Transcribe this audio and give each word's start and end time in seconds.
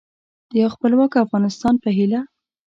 د 0.51 0.53
یو 0.61 0.69
خپلواک 0.75 1.11
افغانستان 1.25 1.73
په 1.83 1.89
هیله 1.97 2.21